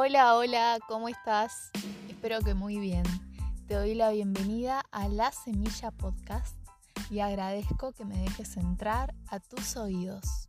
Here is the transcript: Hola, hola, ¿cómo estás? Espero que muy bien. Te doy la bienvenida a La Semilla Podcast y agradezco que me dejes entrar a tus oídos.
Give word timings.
Hola, 0.00 0.36
hola, 0.36 0.78
¿cómo 0.86 1.08
estás? 1.08 1.72
Espero 2.08 2.38
que 2.38 2.54
muy 2.54 2.78
bien. 2.78 3.02
Te 3.66 3.74
doy 3.74 3.96
la 3.96 4.10
bienvenida 4.10 4.84
a 4.92 5.08
La 5.08 5.32
Semilla 5.32 5.90
Podcast 5.90 6.54
y 7.10 7.18
agradezco 7.18 7.90
que 7.90 8.04
me 8.04 8.16
dejes 8.16 8.56
entrar 8.58 9.12
a 9.26 9.40
tus 9.40 9.76
oídos. 9.76 10.47